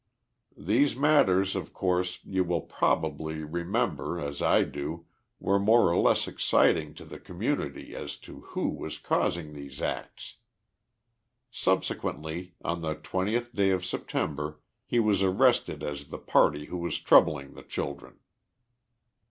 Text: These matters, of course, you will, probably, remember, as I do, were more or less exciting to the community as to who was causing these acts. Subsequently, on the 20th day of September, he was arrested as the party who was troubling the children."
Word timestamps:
These 0.57 0.95
matters, 0.95 1.55
of 1.55 1.73
course, 1.73 2.21
you 2.23 2.43
will, 2.43 2.61
probably, 2.61 3.43
remember, 3.43 4.19
as 4.19 4.41
I 4.41 4.63
do, 4.63 5.05
were 5.39 5.59
more 5.59 5.89
or 5.91 5.95
less 5.97 6.27
exciting 6.27 6.95
to 6.95 7.05
the 7.05 7.19
community 7.19 7.93
as 7.95 8.17
to 8.25 8.39
who 8.39 8.69
was 8.69 8.97
causing 8.97 9.53
these 9.53 9.79
acts. 9.79 10.37
Subsequently, 11.51 12.55
on 12.65 12.81
the 12.81 12.95
20th 12.95 13.53
day 13.53 13.69
of 13.69 13.85
September, 13.85 14.59
he 14.87 14.99
was 14.99 15.21
arrested 15.21 15.83
as 15.83 16.05
the 16.07 16.17
party 16.17 16.65
who 16.65 16.79
was 16.79 16.99
troubling 16.99 17.53
the 17.53 17.61
children." 17.61 18.17